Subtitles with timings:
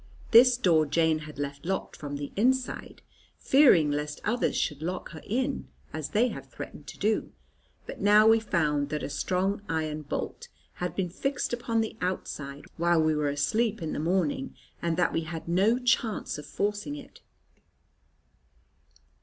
[0.31, 3.03] This door Jane had left locked from the inside,
[3.37, 7.31] fearing lest others should lock her in, as they had threatened to do.
[7.85, 10.47] But now we found that a strong iron bolt
[10.81, 15.13] had been fixed upon the outside, while we were asleep in the morning, and that
[15.13, 17.21] we had no chance of forcing it.